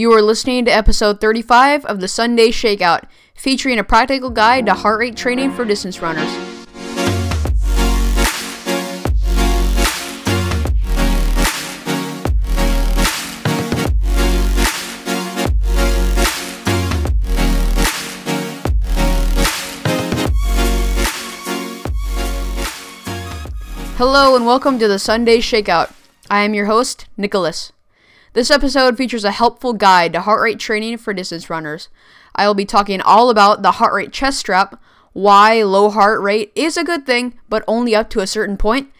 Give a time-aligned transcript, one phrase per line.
[0.00, 3.02] You are listening to episode 35 of the Sunday Shakeout,
[3.34, 6.30] featuring a practical guide to heart rate training for distance runners.
[23.98, 25.92] Hello and welcome to the Sunday Shakeout.
[26.30, 27.70] I am your host, Nicholas.
[28.32, 31.88] This episode features a helpful guide to heart rate training for distance runners.
[32.36, 34.80] I will be talking all about the heart rate chest strap,
[35.12, 38.92] why low heart rate is a good thing, but only up to a certain point,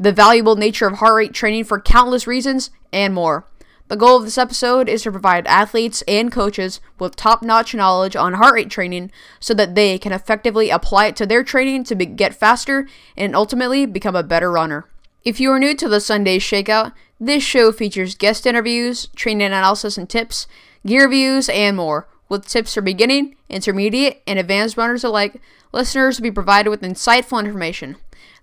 [0.00, 3.46] the valuable nature of heart rate training for countless reasons, and more.
[3.88, 8.16] The goal of this episode is to provide athletes and coaches with top notch knowledge
[8.16, 11.94] on heart rate training so that they can effectively apply it to their training to
[11.94, 14.86] be- get faster and ultimately become a better runner.
[15.24, 19.98] If you are new to the Sunday Shakeout, this show features guest interviews, training analysis
[19.98, 20.46] and tips,
[20.86, 22.06] gear reviews, and more.
[22.28, 25.40] With tips for beginning, intermediate, and advanced runners alike,
[25.72, 27.96] listeners will be provided with insightful information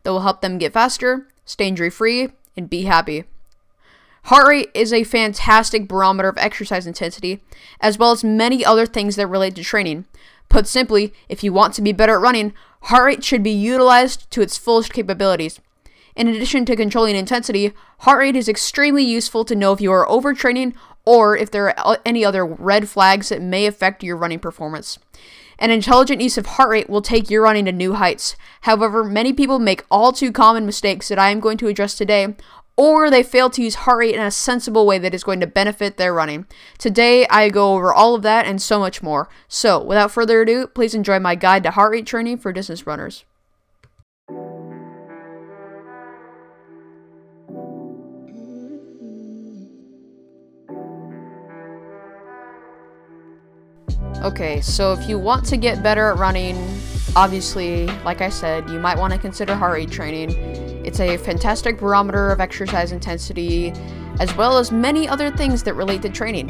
[0.03, 3.23] that will help them get faster, stay injury free, and be happy.
[4.23, 7.41] Heart rate is a fantastic barometer of exercise intensity,
[7.79, 10.05] as well as many other things that relate to training.
[10.49, 14.29] Put simply, if you want to be better at running, heart rate should be utilized
[14.31, 15.61] to its fullest capabilities.
[16.15, 20.07] In addition to controlling intensity, heart rate is extremely useful to know if you are
[20.07, 24.97] overtraining or if there are any other red flags that may affect your running performance.
[25.59, 28.35] An intelligent use of heart rate will take your running to new heights.
[28.61, 32.35] However, many people make all too common mistakes that I am going to address today,
[32.77, 35.47] or they fail to use heart rate in a sensible way that is going to
[35.47, 36.45] benefit their running.
[36.77, 39.29] Today, I go over all of that and so much more.
[39.47, 43.23] So, without further ado, please enjoy my guide to heart rate training for distance runners.
[54.25, 56.57] Okay, so if you want to get better at running,
[57.15, 60.31] obviously, like I said, you might want to consider heart rate training.
[60.83, 63.71] It's a fantastic barometer of exercise intensity,
[64.19, 66.47] as well as many other things that relate to training.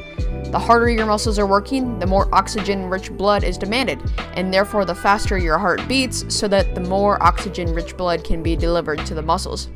[0.51, 4.01] The harder your muscles are working, the more oxygen rich blood is demanded,
[4.35, 8.41] and therefore the faster your heart beats, so that the more oxygen rich blood can
[8.41, 9.67] be delivered to the muscles.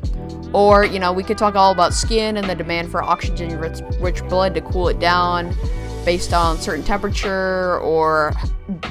[0.54, 4.26] Or, you know, we could talk all about skin and the demand for oxygen rich
[4.30, 5.54] blood to cool it down
[6.04, 8.32] based on certain temperature or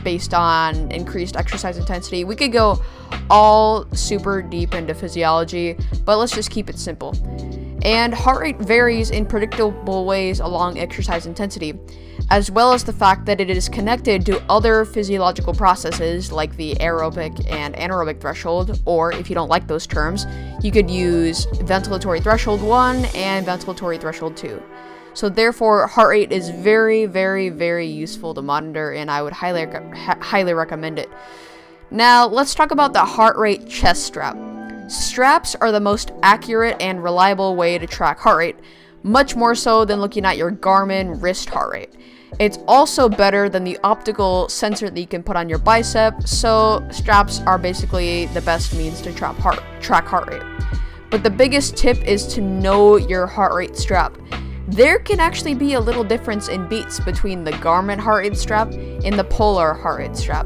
[0.03, 2.24] based on increased exercise intensity.
[2.24, 2.81] We could go
[3.30, 7.16] all super deep into physiology, but let's just keep it simple.
[7.84, 11.74] And heart rate varies in predictable ways along exercise intensity,
[12.30, 16.76] as well as the fact that it is connected to other physiological processes like the
[16.76, 20.26] aerobic and anaerobic threshold, or if you don't like those terms,
[20.62, 24.62] you could use ventilatory threshold 1 and ventilatory threshold 2.
[25.19, 29.68] So therefore, heart rate is very, very, very useful to monitor, and I would highly,
[29.94, 31.09] highly recommend it.
[31.91, 34.38] Now, let's talk about the heart rate chest strap.
[34.90, 38.56] Straps are the most accurate and reliable way to track heart rate,
[39.03, 41.94] much more so than looking at your Garmin wrist heart rate.
[42.40, 46.88] It's also better than the optical sensor that you can put on your bicep, so
[46.91, 50.44] straps are basically the best means to track heart, track heart rate.
[51.09, 54.18] But the biggest tip is to know your heart rate strap.
[54.69, 58.72] There can actually be a little difference in beats between the Garmin heart rate strap
[58.72, 60.46] and the Polar heart rate strap,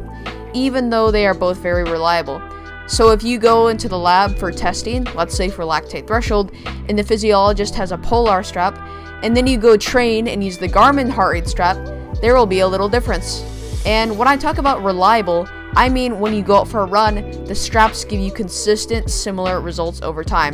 [0.53, 2.41] even though they are both very reliable.
[2.87, 6.53] So if you go into the lab for testing, let's say for lactate threshold,
[6.87, 8.79] and the physiologist has a Polar strap,
[9.23, 11.75] and then you go train and use the Garmin heart rate strap,
[12.21, 13.43] there will be a little difference.
[13.85, 17.43] And when I talk about reliable, I mean when you go out for a run,
[17.43, 20.53] the straps give you consistent, similar results over time.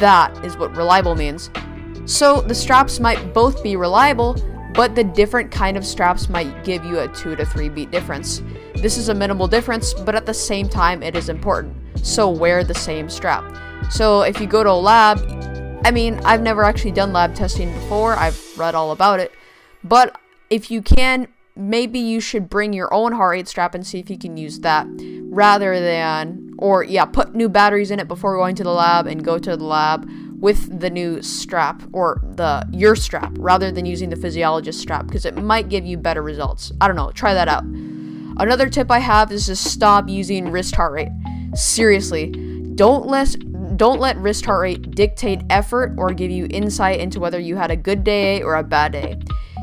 [0.00, 1.50] That is what reliable means.
[2.04, 4.36] So the straps might both be reliable,
[4.74, 8.42] but the different kind of straps might give you a 2 to 3 beat difference.
[8.74, 11.76] This is a minimal difference, but at the same time it is important.
[12.04, 13.44] So wear the same strap.
[13.90, 15.20] So if you go to a lab,
[15.84, 18.14] I mean, I've never actually done lab testing before.
[18.14, 19.32] I've read all about it.
[19.84, 20.18] But
[20.50, 24.08] if you can, maybe you should bring your own heart rate strap and see if
[24.08, 24.86] you can use that
[25.30, 29.24] rather than or yeah, put new batteries in it before going to the lab and
[29.24, 30.08] go to the lab
[30.42, 35.24] with the new strap or the your strap rather than using the physiologist strap because
[35.24, 36.72] it might give you better results.
[36.80, 37.62] I don't know, try that out.
[37.62, 41.12] Another tip I have is to stop using wrist heart rate.
[41.54, 42.30] Seriously,
[42.74, 43.36] don't let
[43.76, 47.70] don't let wrist heart rate dictate effort or give you insight into whether you had
[47.70, 49.16] a good day or a bad day.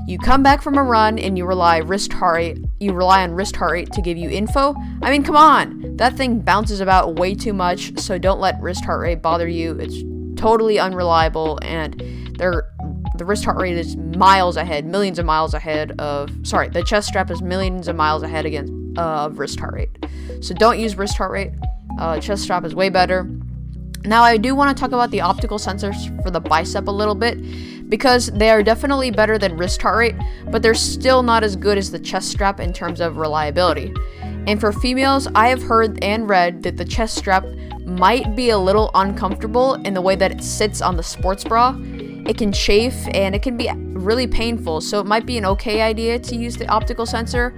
[0.08, 3.34] You come back from a run and you rely wrist heart rate, you rely on
[3.34, 4.74] wrist heart rate to give you info.
[5.02, 5.98] I mean, come on.
[5.98, 9.78] That thing bounces about way too much, so don't let wrist heart rate bother you.
[9.78, 10.02] It's
[10.40, 12.02] totally unreliable and
[12.38, 12.72] there
[13.18, 16.32] the wrist heart rate is miles ahead, millions of miles ahead of.
[16.44, 19.90] Sorry, the chest strap is millions of miles ahead against uh, of wrist heart rate.
[20.40, 21.52] So don't use wrist heart rate.
[22.00, 23.30] Uh, chest strap is way better.
[24.06, 27.16] Now I do want to talk about the optical sensors for the bicep a little
[27.16, 30.16] bit because they are definitely better than wrist heart rate,
[30.50, 33.94] but they're still not as good as the chest strap in terms of reliability.
[34.48, 37.44] And for females, I have heard and read that the chest strap
[37.90, 41.76] might be a little uncomfortable in the way that it sits on the sports bra.
[41.80, 45.82] It can chafe and it can be really painful, so it might be an okay
[45.82, 47.54] idea to use the optical sensor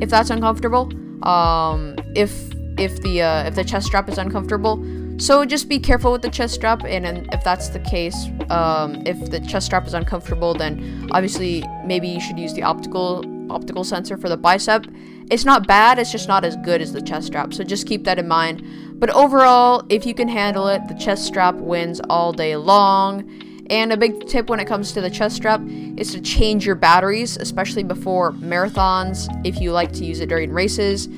[0.00, 0.90] if that's uncomfortable.
[1.26, 2.32] Um, if
[2.78, 4.82] if the uh, if the chest strap is uncomfortable,
[5.18, 8.16] so just be careful with the chest strap, and, and if that's the case,
[8.50, 13.24] um, if the chest strap is uncomfortable, then obviously maybe you should use the optical
[13.50, 14.86] optical sensor for the bicep.
[15.30, 18.04] It's not bad, it's just not as good as the chest strap, so just keep
[18.04, 18.93] that in mind.
[18.96, 23.28] But overall, if you can handle it, the chest strap wins all day long.
[23.70, 25.60] And a big tip when it comes to the chest strap
[25.96, 30.52] is to change your batteries, especially before marathons if you like to use it during
[30.52, 31.08] races.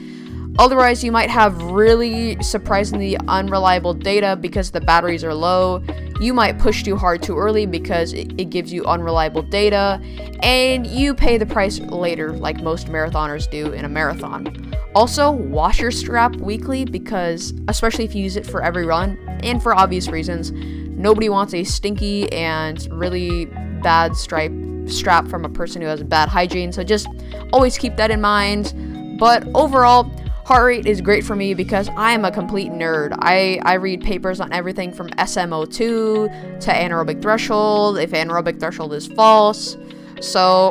[0.59, 5.83] Otherwise, you might have really surprisingly unreliable data because the batteries are low.
[6.19, 10.01] You might push too hard too early because it, gives you unreliable data,
[10.43, 14.73] and you pay the price later, like most marathoners do in a marathon.
[14.95, 19.63] Also, wash your strap weekly because, especially if you use it for every run, and
[19.63, 23.45] for obvious reasons, nobody wants a stinky and really
[23.83, 24.53] bad stripe
[24.87, 26.73] strap from a person who has bad hygiene.
[26.73, 27.09] So just
[27.53, 29.19] always keep that in mind.
[29.19, 30.11] But overall,
[30.47, 33.17] Heart rate is great for me because I am a complete nerd.
[33.19, 39.09] I, I read papers on everything from SMO2 to anaerobic threshold, if anaerobic threshold is
[39.09, 39.77] false.
[40.21, 40.71] So,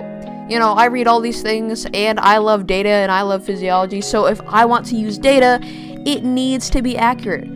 [0.49, 3.99] you know, I read all these things and I love data and I love physiology.
[3.99, 7.49] So if I want to use data, it needs to be accurate.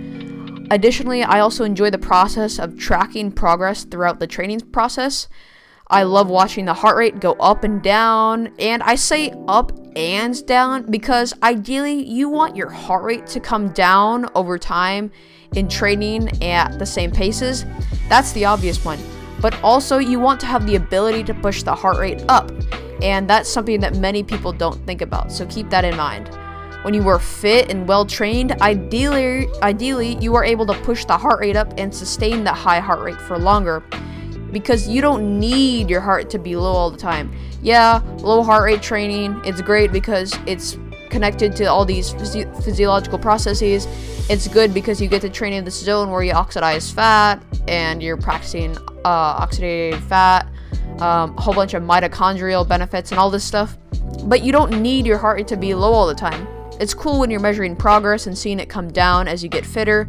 [0.72, 5.30] Additionally, I also enjoy the process of tracking progress throughout the training process.
[5.88, 10.46] I love watching the heart rate go up and down, and I say up and
[10.46, 15.12] down because ideally you want your heart rate to come down over time
[15.56, 17.66] in training at the same paces.
[18.08, 18.98] That's the obvious one.
[19.42, 22.52] But also, you want to have the ability to push the heart rate up,
[23.02, 26.30] and that's something that many people don't think about, so keep that in mind.
[26.84, 31.18] When you are fit and well trained, ideally, ideally you are able to push the
[31.18, 33.84] heart rate up and sustain that high heart rate for longer
[34.52, 37.32] because you don't need your heart to be low all the time.
[37.62, 40.78] Yeah, low heart rate training, it's great because it's
[41.10, 43.88] connected to all these physi- physiological processes.
[44.30, 48.02] It's good because you get to train in this zone where you oxidize fat and
[48.02, 50.48] you're practicing uh, oxidated fat,
[51.00, 53.78] um, a whole bunch of mitochondrial benefits and all this stuff.
[54.24, 56.48] But you don't need your heart rate to be low all the time.
[56.80, 60.08] It's cool when you're measuring progress and seeing it come down as you get fitter.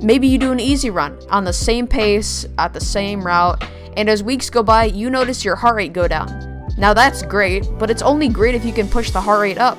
[0.00, 3.62] Maybe you do an easy run on the same pace, at the same route,
[3.96, 6.57] and as weeks go by, you notice your heart rate go down.
[6.78, 9.76] Now that's great, but it's only great if you can push the heart rate up.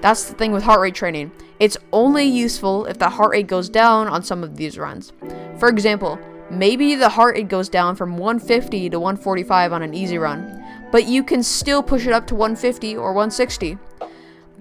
[0.00, 1.32] That's the thing with heart rate training.
[1.60, 5.12] It's only useful if the heart rate goes down on some of these runs.
[5.58, 6.18] For example,
[6.50, 11.06] maybe the heart rate goes down from 150 to 145 on an easy run, but
[11.06, 13.76] you can still push it up to 150 or 160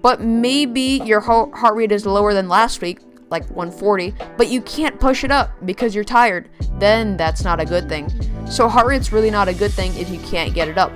[0.02, 5.00] but maybe your heart rate is lower than last week, like 140, but you can't
[5.00, 8.10] push it up because you're tired, then that's not a good thing.
[8.50, 10.92] So heart rate's really not a good thing if you can't get it up.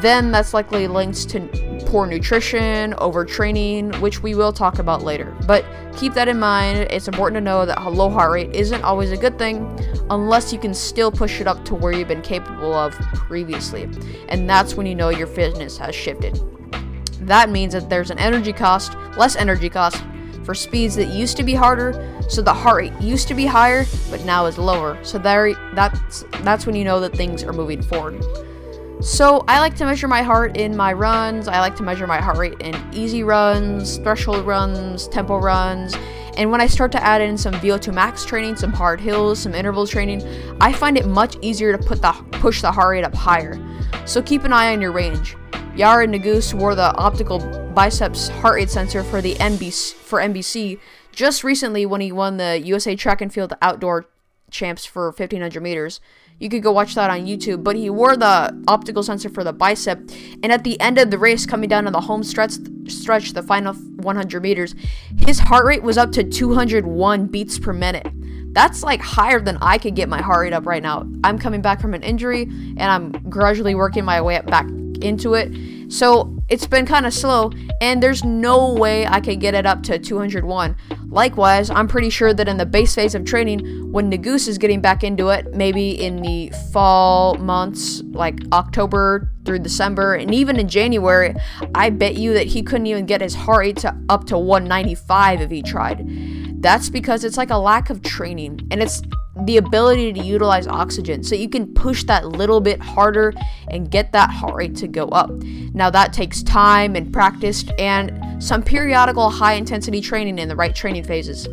[0.00, 1.40] Then that's likely linked to
[1.86, 5.36] poor nutrition, overtraining, which we will talk about later.
[5.46, 5.64] But
[5.96, 6.86] keep that in mind.
[6.90, 9.66] It's important to know that a low heart rate isn't always a good thing
[10.08, 13.88] unless you can still push it up to where you've been capable of previously.
[14.28, 16.40] And that's when you know your fitness has shifted.
[17.26, 20.02] That means that there's an energy cost, less energy cost,
[20.44, 23.84] for speeds that used to be harder, so the heart rate used to be higher,
[24.10, 24.98] but now is lower.
[25.04, 28.24] So there, that's that's when you know that things are moving forward.
[29.00, 31.48] So I like to measure my heart in my runs.
[31.48, 35.94] I like to measure my heart rate in easy runs, threshold runs, tempo runs.
[36.36, 39.54] And when I start to add in some VO2 max training, some hard hills, some
[39.54, 40.22] interval training,
[40.60, 43.58] I find it much easier to put the push the heart rate up higher.
[44.04, 45.34] So keep an eye on your range.
[45.76, 47.38] Yared Nuguse wore the optical
[47.74, 50.78] biceps heart rate sensor for the NBC for NBC
[51.10, 54.04] just recently when he won the USA Track and Field Outdoor
[54.50, 56.00] Champs for 1500 meters.
[56.40, 57.62] You could go watch that on YouTube.
[57.62, 60.10] But he wore the optical sensor for the bicep,
[60.42, 62.54] and at the end of the race, coming down to the home stretch,
[62.88, 64.74] stretch the final 100 meters,
[65.18, 68.08] his heart rate was up to 201 beats per minute.
[68.52, 71.06] That's like higher than I could get my heart rate up right now.
[71.22, 74.66] I'm coming back from an injury, and I'm gradually working my way up back
[75.02, 75.52] into it.
[75.90, 79.82] So it's been kind of slow, and there's no way I could get it up
[79.84, 80.76] to 201.
[81.08, 84.80] Likewise, I'm pretty sure that in the base phase of training, when Nuguse is getting
[84.80, 90.68] back into it, maybe in the fall months, like October through December, and even in
[90.68, 91.34] January,
[91.74, 95.40] I bet you that he couldn't even get his heart rate to up to 195
[95.40, 96.06] if he tried.
[96.60, 99.02] That's because it's like a lack of training, and it's
[99.44, 103.32] the ability to utilize oxygen so you can push that little bit harder
[103.70, 105.30] and get that heart rate to go up.
[105.30, 110.74] Now, that takes time and practice and some periodical high intensity training in the right
[110.74, 111.48] training phases.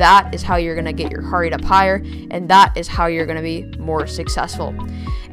[0.00, 2.88] That is how you're going to get your heart rate up higher, and that is
[2.88, 4.74] how you're going to be more successful.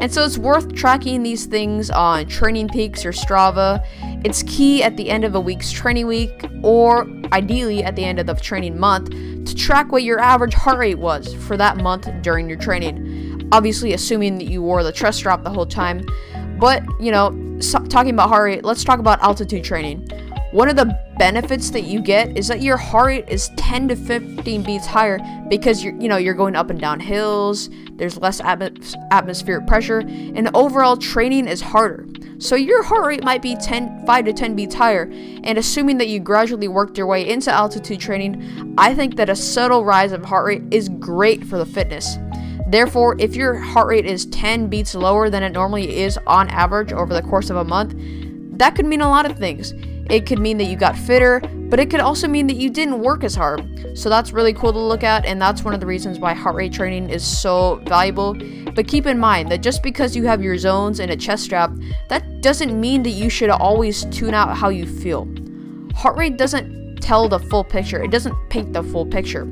[0.01, 3.81] And so it's worth tracking these things on Training Peaks or Strava.
[4.25, 8.19] It's key at the end of a week's training week, or ideally at the end
[8.19, 12.09] of the training month, to track what your average heart rate was for that month
[12.21, 13.47] during your training.
[13.53, 16.05] Obviously, assuming that you wore the chest strap the whole time.
[16.59, 20.09] But, you know, so, talking about heart rate, let's talk about altitude training.
[20.51, 23.96] One of the benefits that you get is that your heart rate is 10 to
[23.96, 28.39] 15 beats higher because you're you know you're going up and down hills there's less
[28.42, 32.06] atmos- atmospheric pressure and overall training is harder
[32.38, 35.10] so your heart rate might be 10 5 to 10 beats higher
[35.44, 39.36] and assuming that you gradually worked your way into altitude training i think that a
[39.36, 42.18] subtle rise of heart rate is great for the fitness
[42.70, 46.92] Therefore, if your heart rate is 10 beats lower than it normally is on average
[46.92, 47.94] over the course of a month,
[48.58, 49.74] that could mean a lot of things.
[50.10, 53.02] It could mean that you got fitter, but it could also mean that you didn't
[53.02, 53.98] work as hard.
[53.98, 56.56] So that's really cool to look at, and that's one of the reasons why heart
[56.56, 58.34] rate training is so valuable.
[58.74, 61.72] But keep in mind that just because you have your zones and a chest strap,
[62.08, 65.28] that doesn't mean that you should always tune out how you feel.
[65.94, 69.48] Heart rate doesn't tell the full picture, it doesn't paint the full picture.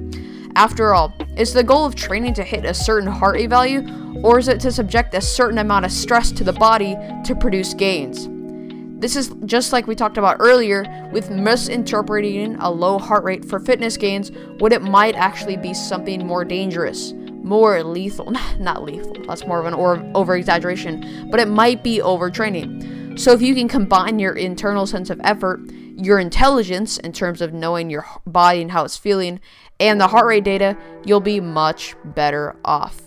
[0.56, 3.82] After all, is the goal of training to hit a certain heart rate value,
[4.24, 6.96] or is it to subject a certain amount of stress to the body
[7.26, 8.30] to produce gains?
[9.06, 13.60] This is just like we talked about earlier with misinterpreting a low heart rate for
[13.60, 18.32] fitness gains when it might actually be something more dangerous, more lethal.
[18.60, 19.76] Not lethal, that's more of an
[20.16, 23.05] over exaggeration, but it might be overtraining.
[23.16, 25.62] So if you can combine your internal sense of effort,
[25.96, 29.40] your intelligence in terms of knowing your body and how it's feeling,
[29.80, 33.02] and the heart rate data, you'll be much better off.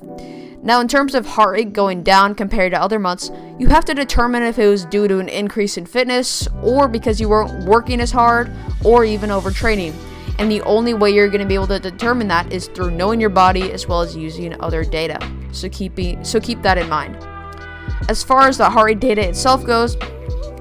[0.62, 3.94] Now, in terms of heart rate going down compared to other months, you have to
[3.94, 8.00] determine if it was due to an increase in fitness, or because you weren't working
[8.00, 8.50] as hard,
[8.84, 9.94] or even overtraining.
[10.38, 13.20] And the only way you're going to be able to determine that is through knowing
[13.20, 15.18] your body as well as using other data.
[15.52, 17.16] So keep be, so keep that in mind.
[18.08, 19.96] As far as the heart rate data itself goes,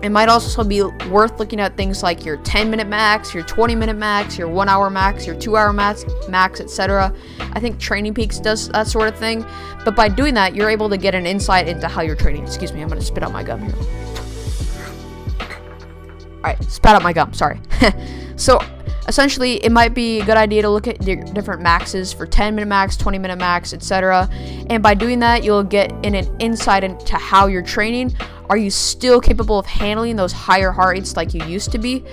[0.03, 3.75] it might also be worth looking at things like your 10 minute max, your 20
[3.75, 7.13] minute max, your 1 hour max, your 2 hour max, max etc.
[7.53, 9.46] I think Training Peaks does that sort of thing.
[9.84, 12.44] But by doing that, you're able to get an insight into how you're training.
[12.44, 13.75] Excuse me, I'm going to spit out my gum here.
[16.38, 17.60] Alright, spat out my gum, sorry.
[18.36, 18.60] so,
[19.07, 22.55] essentially, it might be a good idea to look at your different maxes for 10
[22.55, 24.29] minute max, 20 minute max, etc.
[24.69, 28.15] And by doing that, you'll get in an insight into how you're training
[28.49, 32.03] are you still capable of handling those higher heart rates like you used to be?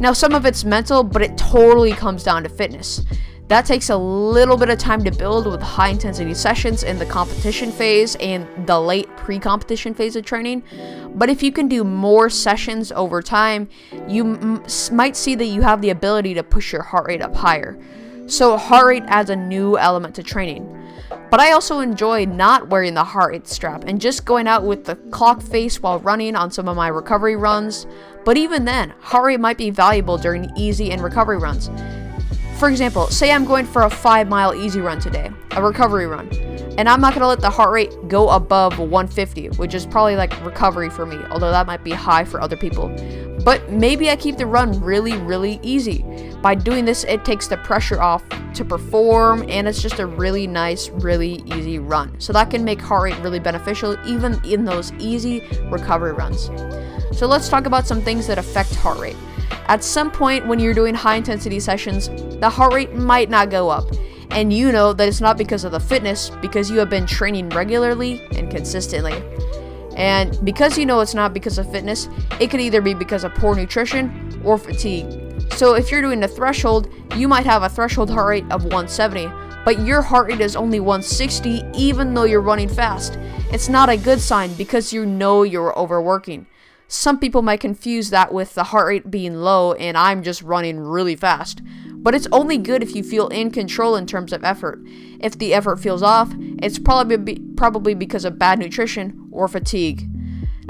[0.00, 3.02] Now, some of it's mental, but it totally comes down to fitness.
[3.48, 7.06] That takes a little bit of time to build with high intensity sessions in the
[7.06, 10.62] competition phase and the late pre competition phase of training.
[11.14, 13.70] But if you can do more sessions over time,
[14.06, 14.62] you
[14.92, 17.78] might see that you have the ability to push your heart rate up higher.
[18.26, 20.74] So, heart rate adds a new element to training.
[21.30, 24.84] But I also enjoy not wearing the heart rate strap and just going out with
[24.84, 27.86] the clock face while running on some of my recovery runs.
[28.26, 31.70] But even then, heart rate might be valuable during easy and recovery runs.
[32.58, 36.28] For example, say I'm going for a 5 mile easy run today, a recovery run,
[36.76, 40.44] and I'm not to let the heart rate go above 150, which is probably like
[40.44, 42.88] recovery for me, although that might be high for other people.
[43.44, 46.04] But maybe I keep the run really, really easy.
[46.42, 48.24] By doing this, it takes the pressure off
[48.54, 52.18] to perform, and it's just a really nice, really easy run.
[52.20, 56.50] So that can make heart rate really beneficial even in those easy recovery runs.
[57.16, 59.16] So let's talk about some things that affect heart rate.
[59.66, 62.08] At some point when you're doing high intensity sessions,
[62.40, 63.84] the heart rate might not go up.
[64.30, 67.48] And you know that it's not because of the fitness, because you have been training
[67.50, 69.22] regularly and consistently.
[69.96, 72.08] And because you know it's not because of fitness,
[72.40, 75.06] it could either be because of poor nutrition or fatigue.
[75.54, 79.28] So if you're doing a threshold, you might have a threshold heart rate of 170,
[79.64, 83.18] but your heart rate is only 160 even though you're running fast.
[83.50, 86.46] It's not a good sign because you know you're overworking.
[86.90, 90.80] Some people might confuse that with the heart rate being low and I'm just running
[90.80, 91.60] really fast.
[91.92, 94.80] But it's only good if you feel in control in terms of effort.
[95.20, 100.08] If the effort feels off, it's probably be- probably because of bad nutrition or fatigue.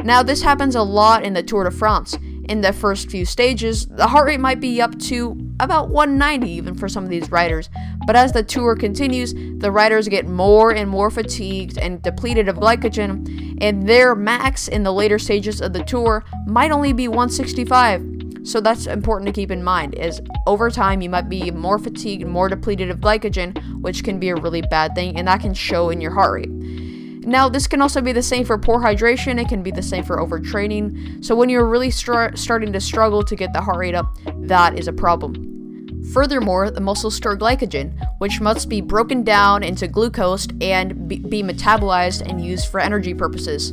[0.03, 2.19] Now, this happens a lot in the Tour de France.
[2.49, 6.75] In the first few stages, the heart rate might be up to about 190 even
[6.75, 7.69] for some of these riders.
[8.07, 12.57] But as the tour continues, the riders get more and more fatigued and depleted of
[12.57, 18.03] glycogen, and their max in the later stages of the tour might only be 165.
[18.45, 22.27] So that's important to keep in mind is over time you might be more fatigued,
[22.27, 25.91] more depleted of glycogen, which can be a really bad thing and that can show
[25.91, 26.88] in your heart rate.
[27.29, 30.03] Now, this can also be the same for poor hydration, it can be the same
[30.03, 31.23] for overtraining.
[31.23, 34.79] So, when you're really str- starting to struggle to get the heart rate up, that
[34.79, 36.05] is a problem.
[36.15, 41.43] Furthermore, the muscles store glycogen, which must be broken down into glucose and be, be
[41.43, 43.73] metabolized and used for energy purposes.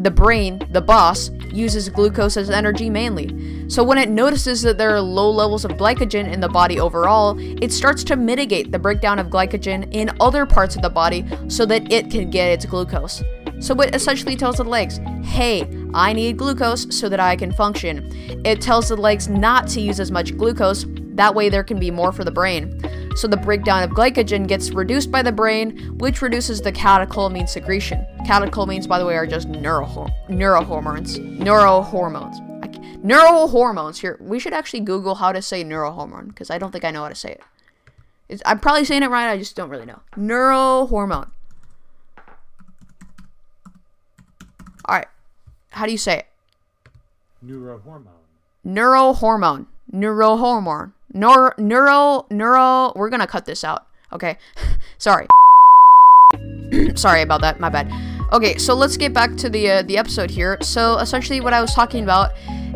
[0.00, 3.68] The brain, the boss, uses glucose as energy mainly.
[3.68, 7.36] So when it notices that there are low levels of glycogen in the body overall,
[7.62, 11.66] it starts to mitigate the breakdown of glycogen in other parts of the body so
[11.66, 13.22] that it can get its glucose.
[13.58, 18.10] So it essentially tells the legs, hey, I need glucose so that I can function.
[18.42, 20.86] It tells the legs not to use as much glucose
[21.16, 22.80] that way, there can be more for the brain.
[23.16, 28.06] So, the breakdown of glycogen gets reduced by the brain, which reduces the catecholamine secretion.
[28.26, 30.10] Catecholamines, by the way, are just neurohormones.
[30.28, 33.02] Neurohormones.
[33.02, 33.98] Neurohormones.
[33.98, 37.02] Here, we should actually Google how to say neurohormone because I don't think I know
[37.02, 37.42] how to say it.
[38.28, 39.30] It's, I'm probably saying it right.
[39.30, 40.00] I just don't really know.
[40.16, 41.30] Neurohormone.
[44.84, 45.08] All right.
[45.70, 46.26] How do you say it?
[47.44, 48.06] Neurohormone.
[48.66, 49.66] Neurohormone.
[49.92, 50.92] Neurohormone.
[51.12, 52.92] Neuro, neuro, neuro.
[52.94, 53.86] We're gonna cut this out.
[54.12, 54.38] Okay,
[54.98, 55.26] sorry.
[56.94, 57.60] sorry about that.
[57.60, 57.92] My bad.
[58.32, 60.56] Okay, so let's get back to the uh, the episode here.
[60.62, 62.30] So essentially, what I was talking about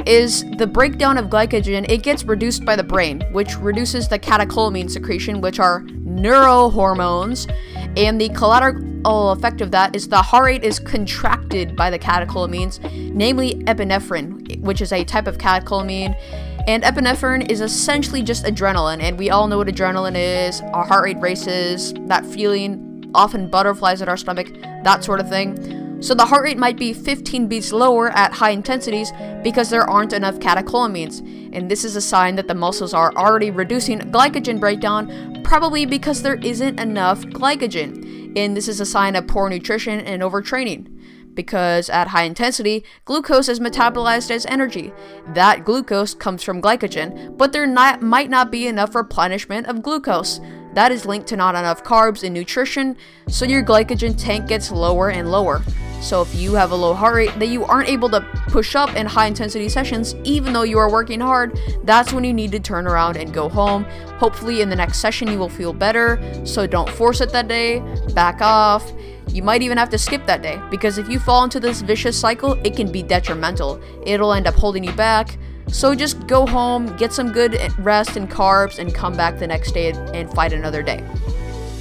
[0.05, 1.89] is the breakdown of glycogen.
[1.89, 7.49] It gets reduced by the brain, which reduces the catecholamine secretion, which are neurohormones,
[7.97, 12.81] and the collateral effect of that is the heart rate is contracted by the catecholamines,
[13.13, 16.17] namely epinephrine, which is a type of catecholamine
[16.67, 20.61] and epinephrine is essentially just adrenaline, and we all know what adrenaline is.
[20.73, 24.49] Our heart rate races, that feeling, often butterflies at our stomach,
[24.83, 26.03] that sort of thing.
[26.03, 30.13] So the heart rate might be 15 beats lower at high intensities because there aren't
[30.13, 31.21] enough catecholamines,
[31.55, 36.23] and this is a sign that the muscles are already reducing glycogen breakdown, probably because
[36.23, 38.37] there isn't enough glycogen.
[38.37, 40.94] And this is a sign of poor nutrition and overtraining
[41.35, 44.93] because at high intensity, glucose is metabolized as energy.
[45.29, 50.41] That glucose comes from glycogen, but there not, might not be enough replenishment of glucose.
[50.75, 52.97] That is linked to not enough carbs in nutrition,
[53.29, 55.63] so your glycogen tank gets lower and lower.
[56.01, 58.95] So if you have a low heart rate that you aren't able to push up
[58.95, 62.61] in high intensity sessions, even though you are working hard, that's when you need to
[62.61, 63.85] turn around and go home.
[64.19, 67.81] Hopefully in the next session you will feel better, so don't force it that day,
[68.13, 68.93] back off.
[69.29, 72.19] You might even have to skip that day because if you fall into this vicious
[72.19, 73.81] cycle, it can be detrimental.
[74.07, 75.37] It'll end up holding you back.
[75.69, 79.73] So just go home, get some good rest and carbs, and come back the next
[79.73, 81.03] day and fight another day.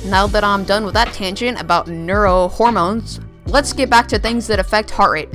[0.06, 4.60] Now that I'm done with that tangent about neurohormones, let's get back to things that
[4.60, 5.30] affect heart rate.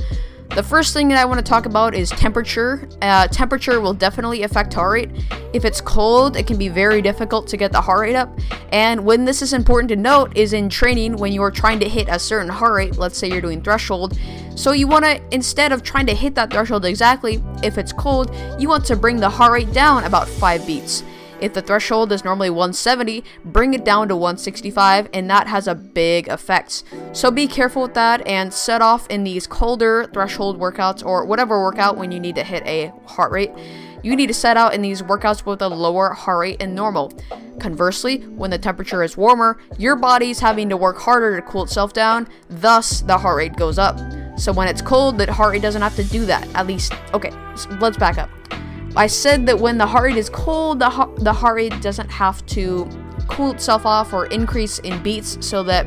[0.55, 2.89] The first thing that I want to talk about is temperature.
[3.01, 5.11] Uh, temperature will definitely affect heart rate.
[5.53, 8.37] If it's cold, it can be very difficult to get the heart rate up.
[8.73, 11.89] And when this is important to note is in training when you are trying to
[11.89, 14.19] hit a certain heart rate, let's say you're doing threshold.
[14.57, 18.35] So you want to, instead of trying to hit that threshold exactly, if it's cold,
[18.59, 21.05] you want to bring the heart rate down about 5 beats.
[21.41, 25.75] If the threshold is normally 170, bring it down to 165, and that has a
[25.75, 26.85] big effect.
[27.13, 31.63] So be careful with that and set off in these colder threshold workouts or whatever
[31.63, 33.53] workout when you need to hit a heart rate.
[34.03, 37.13] You need to set out in these workouts with a lower heart rate than normal.
[37.59, 41.93] Conversely, when the temperature is warmer, your body's having to work harder to cool itself
[41.93, 43.99] down, thus the heart rate goes up.
[44.39, 46.47] So when it's cold, the heart rate doesn't have to do that.
[46.55, 47.33] At least, okay,
[47.81, 48.31] let's back up.
[48.99, 52.89] I said that when the heart is cold, the, heart, the doesn't have to
[53.29, 55.87] cool itself off or increase in beats so that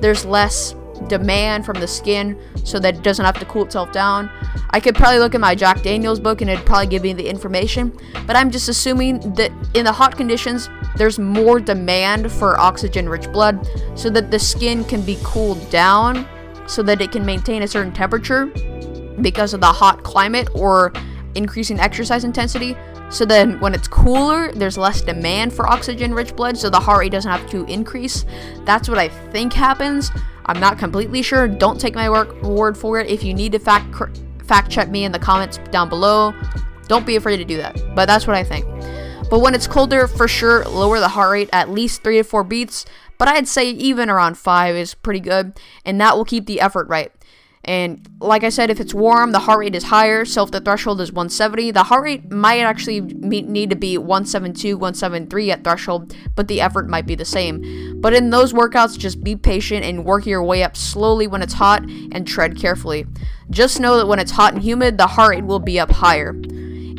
[0.00, 0.76] there's less
[1.08, 4.30] demand from the skin so that it doesn't have to cool itself down.
[4.70, 7.28] I could probably look at my Jack Daniels book and it'd probably give me the
[7.28, 7.98] information,
[8.28, 13.30] but I'm just assuming that in the hot conditions, there's more demand for oxygen rich
[13.32, 16.28] blood so that the skin can be cooled down
[16.68, 18.46] so that it can maintain a certain temperature
[19.20, 20.92] because of the hot climate or
[21.34, 22.76] increasing exercise intensity.
[23.10, 27.00] So then when it's cooler, there's less demand for oxygen rich blood, so the heart
[27.00, 28.24] rate doesn't have to increase.
[28.64, 30.10] That's what I think happens.
[30.46, 31.46] I'm not completely sure.
[31.46, 33.08] Don't take my word for it.
[33.08, 33.94] If you need to fact
[34.44, 36.34] fact check me in the comments down below,
[36.88, 37.80] don't be afraid to do that.
[37.94, 38.66] But that's what I think.
[39.30, 42.44] But when it's colder, for sure, lower the heart rate at least 3 to 4
[42.44, 42.84] beats,
[43.16, 46.88] but I'd say even around 5 is pretty good, and that will keep the effort
[46.88, 47.12] right.
[47.64, 50.24] And like I said, if it's warm, the heart rate is higher.
[50.24, 54.76] So if the threshold is 170, the heart rate might actually need to be 172,
[54.76, 58.00] 173 at threshold, but the effort might be the same.
[58.00, 61.54] But in those workouts, just be patient and work your way up slowly when it's
[61.54, 63.06] hot and tread carefully.
[63.48, 66.34] Just know that when it's hot and humid, the heart rate will be up higher.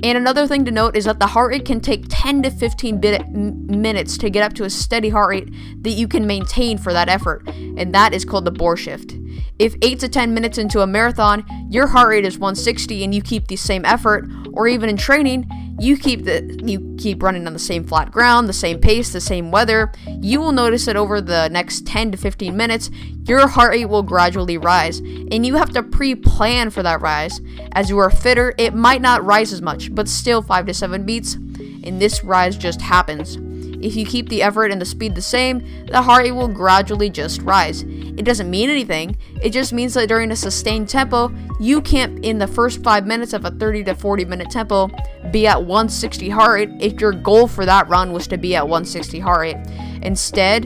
[0.03, 2.99] And another thing to note is that the heart rate can take 10 to 15
[2.99, 5.49] bit- minutes to get up to a steady heart rate
[5.81, 9.15] that you can maintain for that effort, and that is called the bore shift.
[9.59, 13.21] If 8 to 10 minutes into a marathon, your heart rate is 160 and you
[13.21, 17.53] keep the same effort, or even in training, you keep the you keep running on
[17.53, 21.19] the same flat ground, the same pace, the same weather, you will notice that over
[21.19, 22.89] the next 10 to 15 minutes,
[23.25, 27.41] your heart rate will gradually rise, and you have to pre-plan for that rise.
[27.71, 31.05] As you are fitter, it might not rise as much, but still 5 to 7
[31.05, 33.37] beats, and this rise just happens.
[33.83, 37.09] If you keep the effort and the speed the same, the heart rate will gradually
[37.09, 37.83] just rise.
[37.83, 42.37] It doesn't mean anything, it just means that during a sustained tempo, you can't, in
[42.37, 44.89] the first 5 minutes of a 30 to 40 minute tempo,
[45.31, 48.63] be at 160 heart rate if your goal for that run was to be at
[48.63, 49.57] 160 heart rate.
[50.01, 50.65] Instead,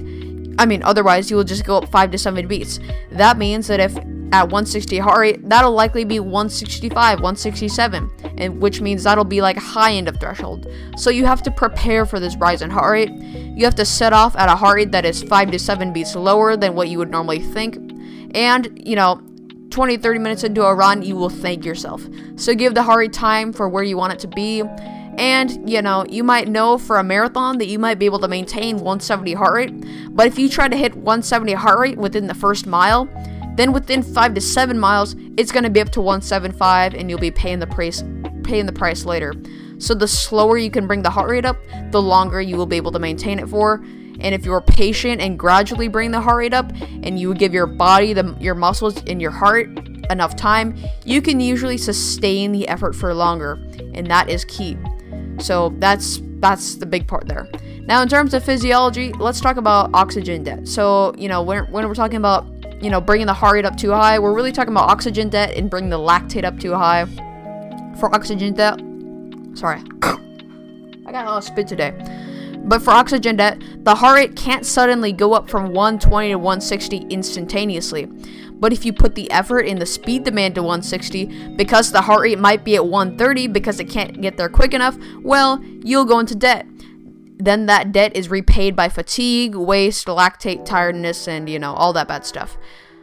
[0.60, 2.80] I mean, otherwise, you will just go up 5 to 7 beats.
[3.12, 3.98] That means that if
[4.32, 9.58] at 160 heart rate, that'll likely be 165, 167, and which means that'll be like
[9.58, 10.68] high end of threshold.
[10.98, 13.12] So you have to prepare for this rise in heart rate.
[13.12, 16.16] You have to set off at a heart rate that is 5 to 7 beats
[16.16, 17.78] lower than what you would normally think.
[18.36, 19.22] And, you know,
[19.70, 22.06] 20 30 minutes into a run, you will thank yourself.
[22.36, 24.64] So give the heart rate time for where you want it to be.
[25.18, 28.28] And, you know, you might know for a marathon that you might be able to
[28.28, 29.74] maintain 170 heart rate,
[30.12, 33.10] but if you try to hit 170 heart rate within the first mile,
[33.58, 37.20] then within 5 to 7 miles, it's going to be up to 175 and you'll
[37.20, 38.04] be paying the price
[38.44, 39.34] paying the price later.
[39.80, 41.58] So the slower you can bring the heart rate up,
[41.92, 43.84] the longer you will be able to maintain it for.
[44.20, 47.68] And if you're patient and gradually bring the heart rate up and you give your
[47.68, 49.68] body, the, your muscles and your heart
[50.10, 53.54] enough time, you can usually sustain the effort for longer,
[53.94, 54.78] and that is key.
[55.40, 57.48] So that's that's the big part there.
[57.82, 60.68] Now, in terms of physiology, let's talk about oxygen debt.
[60.68, 62.46] So, you know, when, when we're talking about
[62.82, 64.20] you know, bringing the heart rate up too high.
[64.20, 67.06] We're really talking about oxygen debt and bringing the lactate up too high.
[68.00, 68.80] For oxygen debt,
[69.58, 71.94] sorry, I got a lot of spit today.
[72.68, 76.98] But for oxygen debt, the heart rate can't suddenly go up from 120 to 160
[77.10, 78.08] instantaneously.
[78.60, 82.22] But if you put the effort in the speed demand to 160, because the heart
[82.22, 86.20] rate might be at 130 because it can't get there quick enough, well, you'll go
[86.20, 86.66] into debt
[87.38, 92.08] then that debt is repaid by fatigue, waste, lactate, tiredness, and you know, all that
[92.08, 92.58] bad stuff.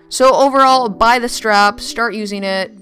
[0.08, 2.72] So, overall, buy the strap, start using it,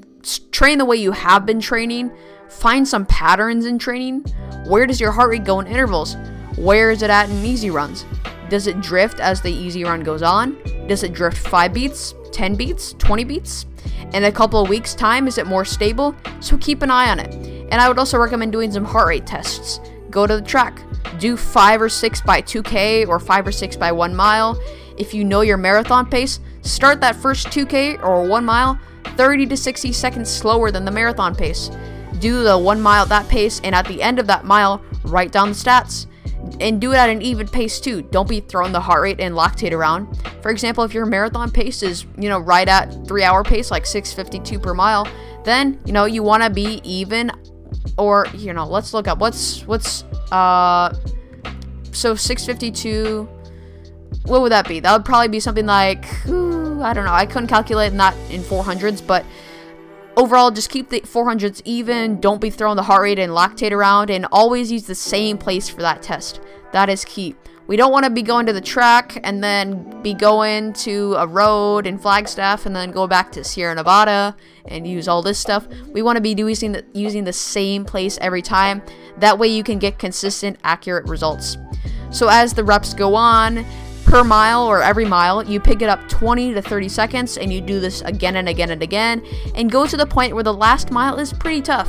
[0.53, 2.11] train the way you have been training,
[2.49, 4.21] find some patterns in training.
[4.67, 6.17] Where does your heart rate go in intervals?
[6.57, 8.05] Where is it at in easy runs?
[8.51, 10.59] Does it drift as the easy run goes on?
[10.87, 13.67] Does it drift 5 beats, 10 beats, 20 beats?
[14.13, 16.15] In a couple of weeks' time, is it more stable?
[16.41, 17.35] So keep an eye on it.
[17.73, 19.81] And I would also recommend doing some heart rate tests.
[20.13, 20.81] Go to the track,
[21.19, 24.61] do 5 or 6 by 2K or 5 or 6 by 1 mile.
[24.99, 28.79] If you know your marathon pace, start that first 2K or 1 mile
[29.17, 31.71] 30 to 60 seconds slower than the marathon pace.
[32.19, 35.33] Do the 1 mile at that pace, and at the end of that mile, write
[35.33, 36.07] down the stats.
[36.61, 38.03] And do it at an even pace too.
[38.03, 40.15] Don't be throwing the heart rate and lactate around.
[40.43, 43.87] For example, if your marathon pace is, you know, right at 3 hour pace, like
[43.87, 45.07] 652 per mile,
[45.45, 47.31] then, you know, you want to be even
[47.99, 50.95] or you know let's look up what's what's uh
[51.93, 53.29] so 652
[54.25, 54.79] what would that be?
[54.81, 57.13] That would probably be something like ooh, i don't know.
[57.13, 59.25] I couldn't calculate that in 400s but
[60.17, 62.21] overall just keep the 400s even.
[62.21, 65.69] Don't be throwing the heart rate and lactate around and always use the same place
[65.69, 66.41] for that test.
[66.73, 67.35] That is key
[67.67, 71.27] we don't want to be going to the track and then be going to a
[71.27, 75.67] road in Flagstaff and then go back to Sierra Nevada and use all this stuff.
[75.89, 78.83] We want to be using the, using the same place every time.
[79.19, 81.57] That way you can get consistent, accurate results.
[82.11, 83.65] So as the reps go on,
[84.05, 87.61] per mile or every mile, you pick it up 20 to 30 seconds and you
[87.61, 90.91] do this again and again and again and go to the point where the last
[90.91, 91.89] mile is pretty tough.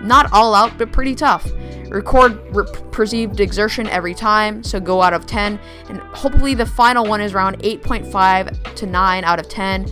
[0.00, 1.50] Not all out, but pretty tough.
[1.88, 7.04] Record re- perceived exertion every time, so go out of 10, and hopefully the final
[7.04, 9.86] one is around 8.5 to 9 out of 10.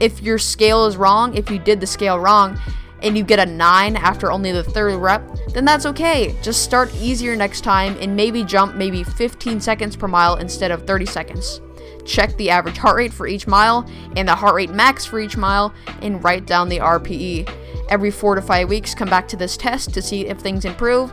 [0.00, 2.58] If your scale is wrong, if you did the scale wrong,
[3.02, 6.34] and you get a 9 after only the third rep, then that's okay.
[6.42, 10.86] Just start easier next time and maybe jump maybe 15 seconds per mile instead of
[10.86, 11.60] 30 seconds.
[12.04, 15.36] Check the average heart rate for each mile and the heart rate max for each
[15.36, 17.48] mile and write down the RPE.
[17.88, 21.12] Every 4 to 5 weeks, come back to this test to see if things improve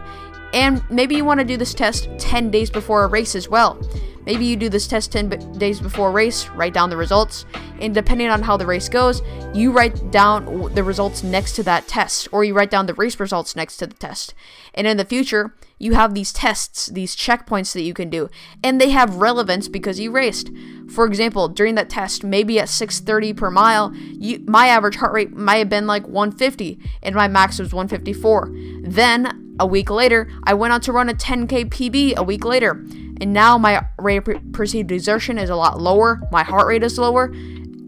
[0.53, 3.79] and maybe you want to do this test 10 days before a race as well.
[4.25, 7.45] Maybe you do this test 10 b- days before a race, write down the results,
[7.79, 9.21] and depending on how the race goes,
[9.53, 13.19] you write down the results next to that test, or you write down the race
[13.19, 14.33] results next to the test.
[14.75, 18.29] And in the future, you have these tests, these checkpoints that you can do,
[18.63, 20.51] and they have relevance because you raced.
[20.87, 25.33] For example, during that test, maybe at 6:30 per mile, you, my average heart rate
[25.35, 28.51] might have been like 150, and my max was 154.
[28.83, 32.71] Then a week later, I went on to run a 10k PB a week later,
[33.19, 36.21] and now my rate of perceived exertion is a lot lower.
[36.31, 37.33] My heart rate is lower.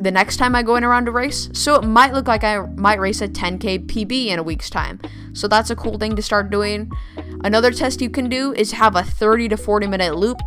[0.03, 2.59] The next time I go in around a race, so it might look like I
[2.75, 4.99] might race a 10k PB in a week's time.
[5.31, 6.91] So that's a cool thing to start doing.
[7.45, 10.41] Another test you can do is have a 30 to 40 minute loop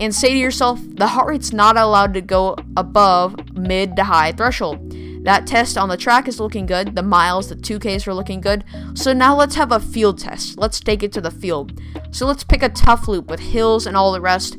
[0.00, 4.32] and say to yourself, the heart rate's not allowed to go above mid to high
[4.32, 4.94] threshold.
[5.24, 6.94] That test on the track is looking good.
[6.94, 8.64] The miles, the 2Ks are looking good.
[8.92, 10.58] So now let's have a field test.
[10.58, 11.80] Let's take it to the field.
[12.10, 14.58] So let's pick a tough loop with hills and all the rest.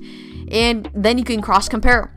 [0.49, 2.11] And then you can cross compare.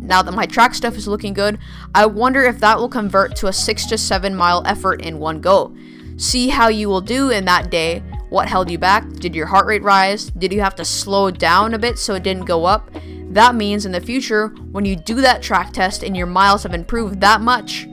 [0.00, 1.58] Now that my track stuff is looking good,
[1.94, 5.40] I wonder if that will convert to a 6 to 7 mile effort in one
[5.40, 5.74] go.
[6.16, 8.00] See how you will do in that day.
[8.28, 9.08] What held you back?
[9.14, 10.26] Did your heart rate rise?
[10.26, 12.90] Did you have to slow down a bit so it didn't go up?
[13.30, 16.74] That means in the future, when you do that track test and your miles have
[16.74, 17.86] improved that much,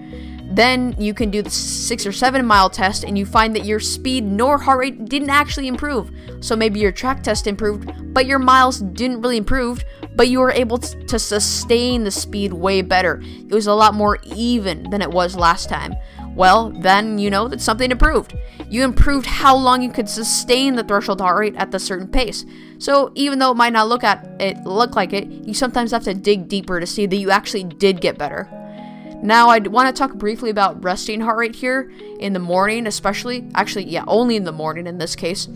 [0.52, 3.80] then you can do the six or seven mile test and you find that your
[3.80, 6.12] speed nor heart rate didn't actually improve.
[6.40, 9.84] So maybe your track test improved, but your miles didn't really improve,
[10.20, 13.22] but you were able to sustain the speed way better.
[13.24, 15.96] It was a lot more even than it was last time.
[16.36, 18.36] Well, then you know that something improved.
[18.70, 22.44] You improved how long you could sustain the threshold heart rate at the certain pace.
[22.80, 26.04] So even though it might not look at it look like it, you sometimes have
[26.04, 28.50] to dig deeper to see that you actually did get better.
[29.24, 33.50] Now, I want to talk briefly about resting heart rate here in the morning, especially.
[33.56, 35.48] Actually, yeah, only in the morning in this case.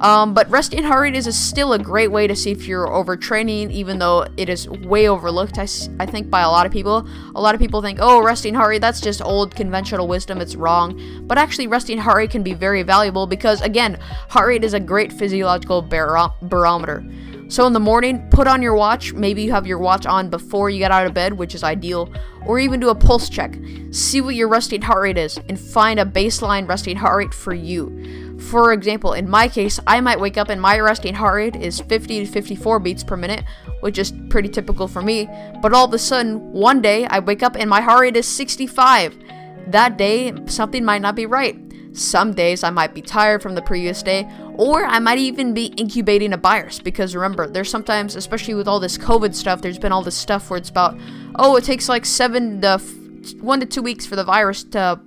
[0.00, 2.86] Um, but resting heart rate is a, still a great way to see if you're
[2.86, 7.06] overtraining, even though it is way overlooked, I, I think, by a lot of people.
[7.34, 10.56] A lot of people think, oh, resting heart rate, that's just old conventional wisdom, it's
[10.56, 10.98] wrong.
[11.26, 13.98] But actually, resting heart rate can be very valuable because, again,
[14.30, 17.04] heart rate is a great physiological baro- barometer.
[17.50, 19.12] So in the morning, put on your watch.
[19.12, 22.08] Maybe you have your watch on before you get out of bed, which is ideal.
[22.46, 23.58] Or even do a pulse check.
[23.90, 27.52] See what your resting heart rate is and find a baseline resting heart rate for
[27.52, 28.38] you.
[28.38, 31.80] For example, in my case, I might wake up and my resting heart rate is
[31.80, 33.44] 50 to 54 beats per minute,
[33.80, 35.28] which is pretty typical for me.
[35.60, 38.28] But all of a sudden, one day I wake up and my heart rate is
[38.28, 39.18] 65.
[39.66, 41.58] That day, something might not be right.
[41.92, 45.66] Some days I might be tired from the previous day, or I might even be
[45.76, 49.92] incubating a virus because remember, there's sometimes, especially with all this COVID stuff, there's been
[49.92, 50.96] all this stuff where it's about,
[51.34, 52.94] oh, it takes like seven to f-
[53.40, 55.00] one to two weeks for the virus to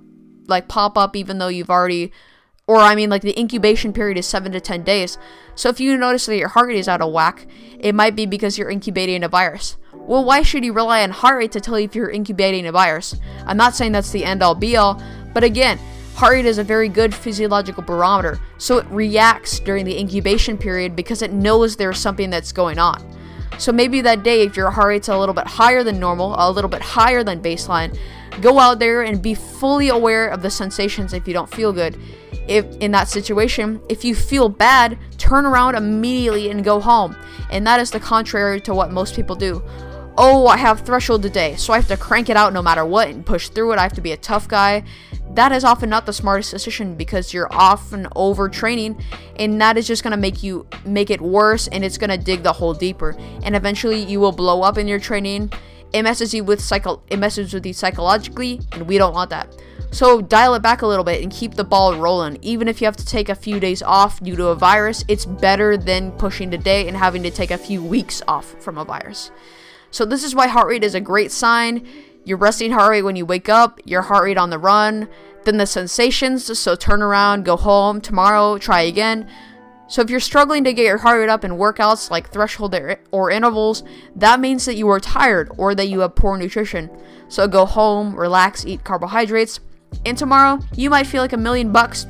[0.46, 2.12] like pop up, even though you've already,
[2.66, 5.16] or I mean, like the incubation period is seven to ten days.
[5.54, 7.46] So if you notice that your heart rate is out of whack,
[7.78, 9.78] it might be because you're incubating a virus.
[9.94, 12.72] Well, why should you rely on heart rate to tell you if you're incubating a
[12.72, 13.18] virus?
[13.46, 15.78] I'm not saying that's the end all be all, but again,
[16.14, 20.94] Heart rate is a very good physiological barometer, so it reacts during the incubation period
[20.94, 23.04] because it knows there's something that's going on.
[23.58, 26.50] So maybe that day, if your heart rate's a little bit higher than normal, a
[26.50, 27.98] little bit higher than baseline,
[28.40, 31.98] go out there and be fully aware of the sensations if you don't feel good.
[32.46, 37.16] If in that situation, if you feel bad, turn around immediately and go home.
[37.50, 39.64] And that is the contrary to what most people do
[40.16, 43.08] oh, I have threshold today, so I have to crank it out no matter what
[43.08, 43.78] and push through it.
[43.78, 44.84] I have to be a tough guy.
[45.32, 49.02] That is often not the smartest decision because you're often overtraining,
[49.36, 52.52] and that is just gonna make you make it worse, and it's gonna dig the
[52.52, 55.52] hole deeper, and eventually you will blow up in your training.
[55.92, 59.48] It messes you with psycho, it messes with you psychologically, and we don't want that.
[59.90, 62.38] So dial it back a little bit and keep the ball rolling.
[62.42, 65.24] Even if you have to take a few days off due to a virus, it's
[65.24, 69.30] better than pushing today and having to take a few weeks off from a virus.
[69.92, 71.86] So this is why heart rate is a great sign.
[72.24, 75.08] Your resting heart rate when you wake up, your heart rate on the run,
[75.44, 76.58] then the sensations.
[76.58, 79.28] So turn around, go home tomorrow, try again.
[79.86, 82.74] So if you're struggling to get your heart rate up in workouts like threshold
[83.12, 83.84] or intervals,
[84.16, 86.90] that means that you are tired or that you have poor nutrition.
[87.28, 89.60] So go home, relax, eat carbohydrates,
[90.06, 92.06] and tomorrow you might feel like a million bucks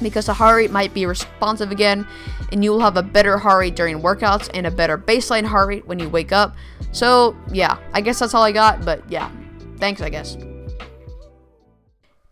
[0.00, 2.06] because the heart rate might be responsive again
[2.50, 5.68] and you will have a better heart rate during workouts and a better baseline heart
[5.68, 6.56] rate when you wake up.
[6.92, 9.30] So, yeah, I guess that's all I got, but yeah,
[9.78, 10.36] thanks, I guess.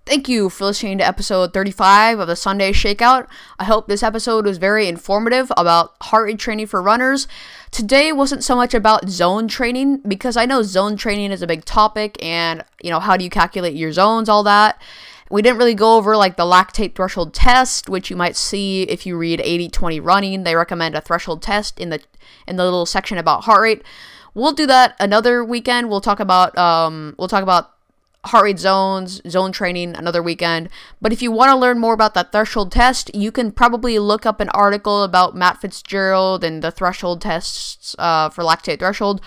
[0.07, 3.29] Thank you for listening to episode 35 of the Sunday Shakeout.
[3.61, 7.29] I hope this episode was very informative about heart rate training for runners.
[7.71, 11.65] Today wasn't so much about zone training because I know zone training is a big
[11.65, 14.83] topic and, you know, how do you calculate your zones, all that.
[15.31, 19.07] we didn't really go over like the lactate threshold test, which you might see if
[19.07, 20.43] you read 80-20 running.
[20.43, 22.01] They recommend a threshold test in the
[22.47, 23.83] in the little section about heart rate.
[24.35, 25.89] We'll do that another weekend.
[25.89, 27.71] We'll talk about um we'll talk about
[28.25, 30.69] heart rate zones, zone training another weekend.
[31.01, 34.27] But if you want to learn more about that threshold test, you can probably look
[34.27, 39.21] up an article about Matt Fitzgerald and the threshold tests uh, for lactate threshold.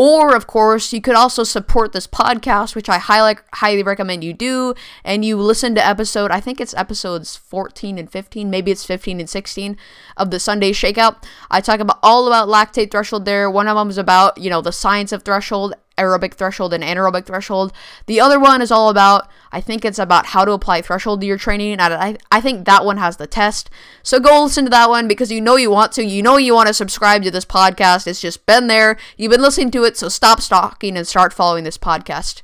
[0.00, 4.32] Or, of course, you could also support this podcast, which I highly, highly recommend you
[4.32, 4.72] do.
[5.04, 9.20] And you listen to episode, I think it's episodes 14 and 15, maybe it's 15
[9.20, 9.76] and 16
[10.16, 11.22] of the Sunday Shakeout.
[11.50, 13.50] I talk about all about lactate threshold there.
[13.50, 17.26] One of them is about, you know, the science of threshold aerobic threshold and anaerobic
[17.26, 17.72] threshold.
[18.06, 21.26] The other one is all about, I think it's about how to apply threshold to
[21.26, 21.72] your training.
[21.72, 23.68] And I, I think that one has the test.
[24.02, 26.04] So go listen to that one because you know you want to.
[26.04, 28.06] You know you want to subscribe to this podcast.
[28.06, 28.96] It's just been there.
[29.16, 29.96] You've been listening to it.
[29.96, 32.42] So stop stalking and start following this podcast.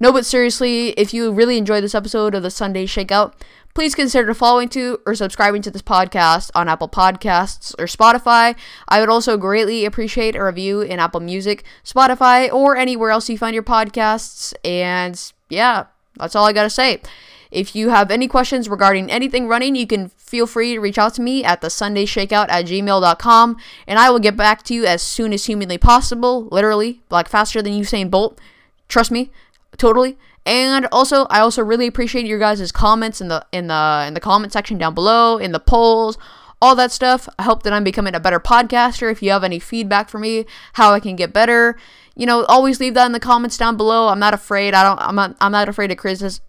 [0.00, 3.32] No, but seriously, if you really enjoyed this episode of the Sunday Shakeout,
[3.74, 8.56] please consider following to or subscribing to this podcast on Apple Podcasts or Spotify.
[8.88, 13.36] I would also greatly appreciate a review in Apple Music, Spotify, or anywhere else you
[13.36, 14.54] find your podcasts.
[14.64, 17.02] And yeah, that's all I gotta say.
[17.50, 21.14] If you have any questions regarding anything running, you can feel free to reach out
[21.14, 23.56] to me at the Sunday Shakeout at gmail.com
[23.86, 26.48] and I will get back to you as soon as humanly possible.
[26.50, 28.40] Literally, like faster than Usain Bolt.
[28.88, 29.30] Trust me,
[29.76, 30.16] totally.
[30.46, 34.20] And also, I also really appreciate your guys' comments in the in the in the
[34.20, 36.18] comment section down below, in the polls,
[36.60, 37.28] all that stuff.
[37.38, 39.10] I hope that I'm becoming a better podcaster.
[39.10, 41.76] If you have any feedback for me, how I can get better,
[42.14, 44.08] you know, always leave that in the comments down below.
[44.08, 44.74] I'm not afraid.
[44.74, 45.00] I don't.
[45.00, 45.36] I'm not.
[45.40, 45.96] I'm not afraid of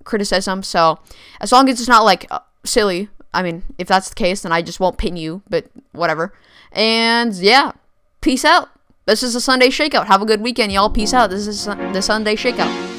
[0.03, 0.63] criticism.
[0.63, 0.99] So
[1.39, 3.10] as long as it's not like uh, silly.
[3.34, 5.41] I mean, if that's the case, then I just won't pin you.
[5.49, 6.34] But whatever.
[6.71, 7.73] And yeah,
[8.21, 8.69] peace out.
[9.05, 10.08] This is a Sunday Shakeout.
[10.08, 10.89] Have a good weekend, y'all.
[10.89, 11.29] Peace out.
[11.29, 12.94] This is the Sunday Shakeout.